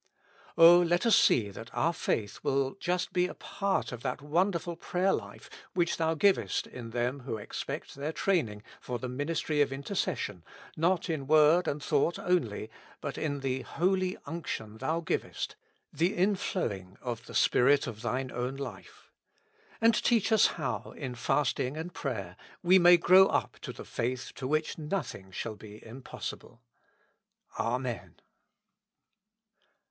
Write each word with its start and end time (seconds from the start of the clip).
O 0.57 0.79
let 0.79 1.05
us 1.05 1.15
see 1.15 1.51
that 1.51 1.71
our 1.75 1.93
faith 1.93 2.39
will 2.41 2.73
just 2.79 3.13
be 3.13 3.27
a 3.27 3.35
part 3.35 3.91
of 3.91 4.01
that 4.01 4.19
wonderful 4.19 4.75
pjayer 4.75 5.15
life 5.15 5.47
which 5.75 5.97
Thou 5.97 6.15
givest 6.15 6.65
in 6.65 6.89
them 6.89 7.19
who 7.19 7.37
expect 7.37 7.93
their 7.93 8.11
training 8.11 8.63
for 8.79 8.97
the 8.97 9.07
ministry 9.07 9.61
of 9.61 9.69
interces 9.71 10.17
sion, 10.17 10.43
not 10.75 11.07
in 11.07 11.27
word 11.27 11.67
and 11.67 11.83
thought 11.83 12.17
only, 12.17 12.71
but 12.99 13.15
in 13.15 13.41
the 13.41 13.61
Holy 13.61 14.17
Unction 14.25 14.79
Thou 14.79 15.01
givest, 15.01 15.55
the 15.93 16.17
inflowing 16.17 16.97
of 17.03 17.27
the 17.27 17.35
Spirit 17.35 17.85
of 17.85 18.01
Thine 18.01 18.31
own 18.31 18.55
life. 18.55 19.11
And 19.79 19.93
teach 19.93 20.31
us 20.31 20.47
how, 20.57 20.95
in 20.97 21.13
fasting 21.13 21.77
and 21.77 21.93
prayer, 21.93 22.37
we 22.63 22.79
may 22.79 22.97
grow 22.97 23.27
up 23.27 23.59
to 23.61 23.71
the 23.71 23.85
faith 23.85 24.31
to 24.33 24.47
which 24.47 24.79
nothing 24.79 25.29
shall 25.29 25.53
be 25.55 25.85
impossible. 25.85 26.59
Amen. 27.59 28.15